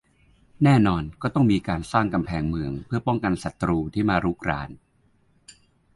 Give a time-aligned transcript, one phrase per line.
[0.63, 4.69] แน่นอนก็ต้องมีการสร้างกำแพงเมืองเผื่อป้องกันศัตรูที่มารุกราน